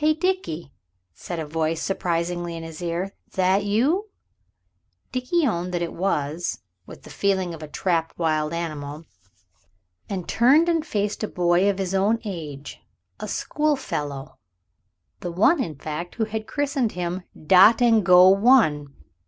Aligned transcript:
"Hi, 0.00 0.12
Dickie!" 0.14 0.72
said 1.14 1.38
a 1.38 1.46
voice 1.46 1.80
surprisingly 1.80 2.56
in 2.56 2.64
his 2.64 2.82
ear; 2.82 3.14
"that 3.34 3.64
you?" 3.64 4.10
Dickie 5.12 5.46
owned 5.46 5.72
that 5.72 5.82
it 5.82 5.92
was, 5.92 6.58
with 6.84 7.04
the 7.04 7.10
feeling 7.10 7.54
of 7.54 7.62
a 7.62 7.68
trapped 7.68 8.18
wild 8.18 8.52
animal, 8.52 9.04
and 10.08 10.28
turned 10.28 10.68
and 10.68 10.84
faced 10.84 11.22
a 11.22 11.28
boy 11.28 11.70
of 11.70 11.78
his 11.78 11.94
own 11.94 12.18
age, 12.24 12.80
a 13.20 13.28
schoolfellow 13.28 14.36
the 15.20 15.30
one, 15.30 15.62
in 15.62 15.76
fact, 15.76 16.16
who 16.16 16.24
had 16.24 16.48
christened 16.48 16.90
him 16.98 17.22
"Dot 17.46 17.80
and 17.80 18.04
go 18.04 18.30
one." 18.30 18.88